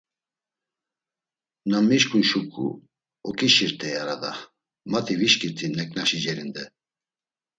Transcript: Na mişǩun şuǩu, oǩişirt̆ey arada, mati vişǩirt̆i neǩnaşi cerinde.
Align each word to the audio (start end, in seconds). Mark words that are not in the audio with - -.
Na 1.69 1.77
mişǩun 1.87 2.23
şuǩu, 2.29 2.67
oǩişirt̆ey 3.27 3.93
arada, 4.01 4.31
mati 4.91 5.13
vişǩirt̆i 5.19 5.67
neǩnaşi 5.77 6.19
cerinde. 6.23 6.63